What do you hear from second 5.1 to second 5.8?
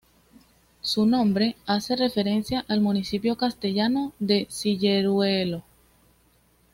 de Bezana.